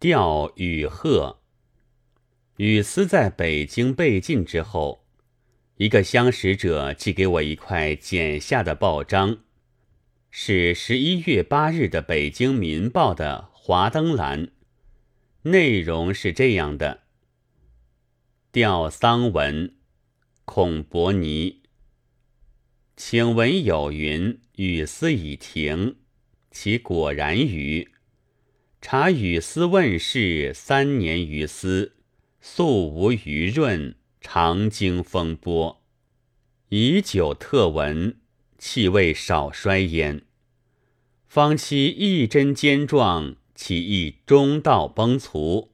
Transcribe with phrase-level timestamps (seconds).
[0.00, 1.40] 调与鹤。
[2.58, 5.04] 雨丝在北京被禁之后，
[5.76, 9.38] 一个相识者寄给我一块剪下的报章，
[10.30, 14.52] 是十一月八日的《北京民报》的华灯栏，
[15.42, 17.02] 内容是这样的：
[18.52, 19.74] 吊丧文，
[20.44, 21.62] 孔伯尼。
[22.96, 25.96] 请闻有云：雨丝已停，
[26.52, 27.88] 其果然与？
[28.80, 31.94] 察雨丝问世三年余丝，
[32.40, 35.82] 素无余润，常经风波。
[36.68, 38.16] 以久特闻，
[38.56, 40.22] 气味少衰焉。
[41.26, 45.70] 方期一针坚壮，其意中道崩殂。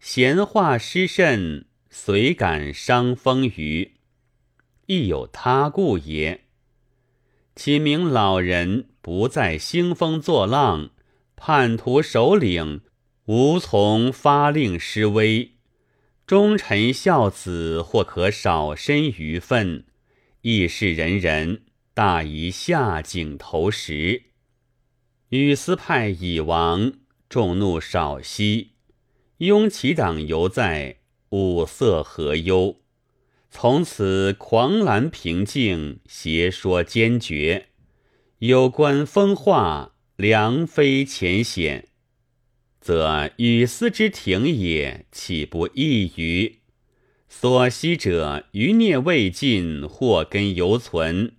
[0.00, 3.92] 闲话失甚，遂感伤风余。
[4.86, 6.44] 亦有他故也。
[7.54, 10.90] 启明老人不再兴风作浪，
[11.36, 12.80] 叛徒首领
[13.26, 15.52] 无从发令施威，
[16.26, 19.84] 忠臣孝子或可少身于愤，
[20.40, 21.62] 亦是人人
[21.94, 24.22] 大宜下井投石。
[25.28, 26.94] 羽丝派已亡，
[27.28, 28.72] 众怒少息，
[29.38, 30.96] 拥其党犹在，
[31.30, 32.76] 五色何忧？
[33.50, 37.68] 从此狂澜平静，邪说坚决。
[38.38, 41.88] 有关风化，良非浅显，
[42.80, 46.60] 则雨丝之庭也，岂不异于？
[47.28, 51.34] 所惜者余孽未尽，祸根犹存。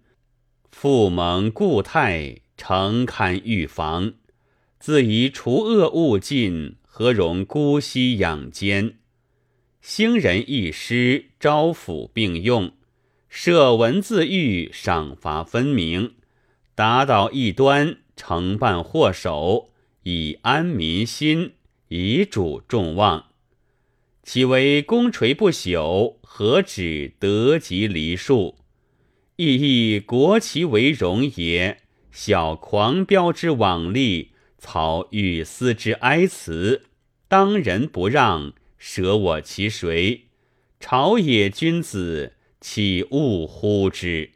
[0.70, 4.14] 复蒙故态，诚堪预防。
[4.80, 9.00] 自宜除恶务尽，何容姑息养奸？
[9.81, 12.73] 兴仁一师，招抚并用，
[13.28, 16.14] 设文字狱，赏罚分明，
[16.75, 19.69] 打倒一端，惩办祸首，
[20.03, 21.53] 以安民心，
[21.89, 23.27] 以主众望。
[24.23, 26.15] 岂为功垂不朽？
[26.21, 28.57] 何止得及梨树？
[29.37, 31.77] 亦以国其为荣也。
[32.11, 36.87] 小狂飙之往例，曹欲思之哀辞，
[37.27, 38.53] 当仁不让。
[38.77, 40.25] 舍我其谁？
[40.80, 44.31] 朝野君子岂勿呼之？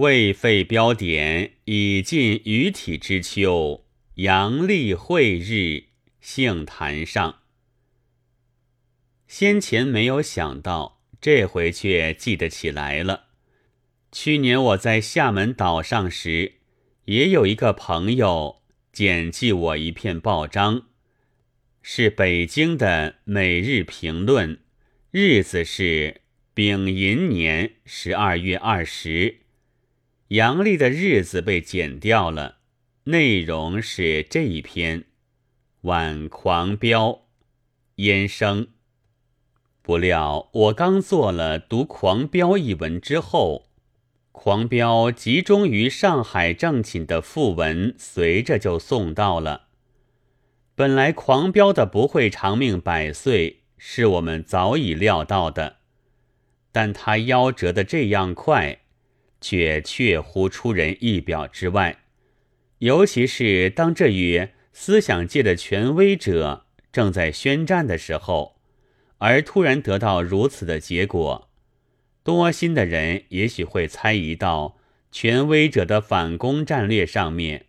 [0.00, 3.84] 未废标点，已尽余体之秋。
[4.14, 5.88] 阳历会日，
[6.22, 7.40] 杏坛上。
[9.28, 13.26] 先前没有想到，这回却记得起来了。
[14.10, 16.54] 去年我在厦门岛上时，
[17.04, 20.86] 也有一个朋友简记我一篇报章。
[21.82, 24.56] 是北京的《每日评论》，
[25.10, 26.22] 日子是
[26.54, 29.40] 丙寅年十二月二十，
[30.30, 32.58] 阳历的日子被剪掉了。
[33.04, 35.06] 内容是这一篇：
[35.80, 37.22] 晚狂飙，
[37.96, 38.68] 烟生。
[39.82, 43.70] 不料我刚做了读《狂飙》一文之后，
[44.30, 49.66] 《狂飙》集中于上海正寝的副文，随着就送到了。
[50.76, 55.78] 本来狂飙的不会长命百岁，是我们早已料到的，
[56.70, 58.82] 但他夭折的这样快，
[59.40, 61.98] 却确乎出人意表之外。
[62.78, 68.56] 尤其是当这与思想界的权威者正在宣战的时候，
[69.18, 71.50] 而突然得到如此的结果，
[72.22, 74.78] 多心的人也许会猜疑到
[75.10, 77.66] 权威者的反攻战略上面。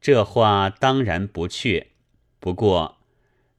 [0.00, 1.88] 这话当然不确。
[2.38, 2.98] 不过，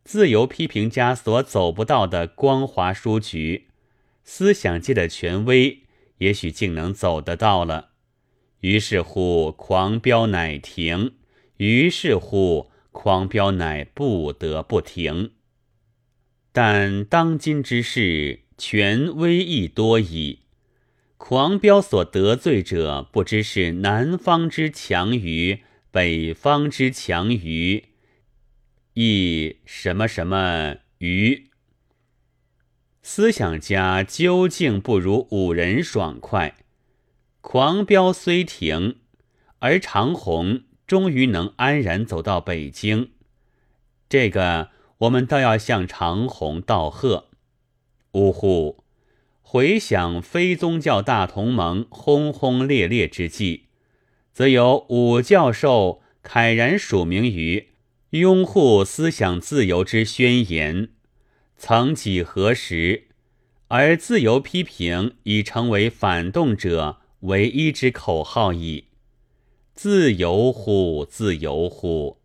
[0.06, 3.68] 自由批评家所走不到的光华书局，
[4.24, 5.84] 思想界的权威
[6.20, 7.90] 也许竟能走得到了。
[8.62, 11.12] 于是乎，狂飙乃停；
[11.58, 15.32] 于是乎，狂飙乃不得不停。
[16.52, 20.40] 但当今之事，权威亦多矣。
[21.18, 25.60] 狂飙所得罪者，不知是南方之强于
[25.92, 27.86] 北方之强于。
[28.94, 31.50] 亦什么什么于
[33.10, 36.58] 思想家究竟不如五人爽快，
[37.40, 38.98] 狂飙虽停，
[39.60, 43.12] 而长虹终于能安然走到北京。
[44.10, 47.30] 这个我们倒要向长虹道贺。
[48.12, 48.84] 呜呼！
[49.42, 53.68] 回想非宗教大同盟轰轰烈烈之际，
[54.34, 57.70] 则有武教授慨然署名于。
[58.10, 60.90] 拥护思想自由之宣言，
[61.58, 63.08] 曾几何时，
[63.68, 68.86] 而自由批评已成为反动者唯一之口号矣。
[69.74, 72.22] 自由乎，自由乎！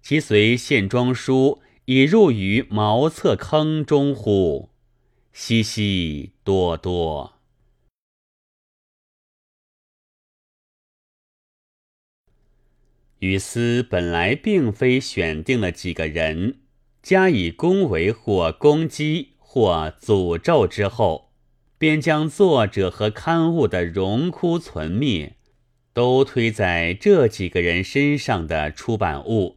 [0.00, 4.70] 其随献庄书已入于茅厕坑中乎？
[5.32, 7.34] 兮兮多多。
[13.18, 16.60] 于斯本来并非选定了几个人，
[17.02, 21.30] 加以恭维或攻击或诅咒之后，
[21.78, 25.34] 便将作者和刊物的荣枯存灭。
[25.94, 29.56] 都推在这几个人身上的出版物，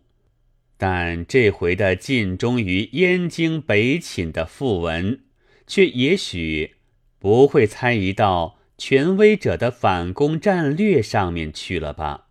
[0.76, 5.20] 但这回的尽忠于燕京北寝的讣文，
[5.68, 6.78] 却也许
[7.20, 12.26] 不会猜疑到权威者的反攻战略上面去了吧？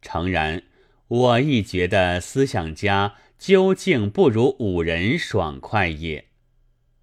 [0.00, 0.62] 诚然，
[1.08, 6.26] 我亦觉得思想家究竟不如五人爽快也。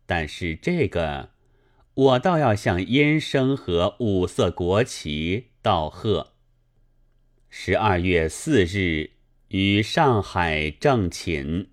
[0.05, 1.31] 但是这个，
[1.95, 6.33] 我倒要向燕生和五色国旗道贺。
[7.49, 9.13] 十二月四日，
[9.47, 11.71] 于上海正寝。